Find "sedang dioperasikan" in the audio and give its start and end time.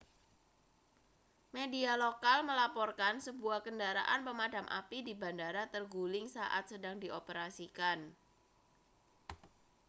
6.73-7.99